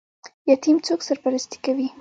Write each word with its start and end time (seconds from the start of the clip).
یتیم 0.49 0.77
څوک 0.85 0.99
سرپرستي 1.07 1.57
کوي؟ 1.65 1.87